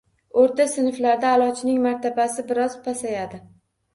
[0.43, 3.43] O‘rta sinflarda aʼlochining martabasi bir oz pasayadi.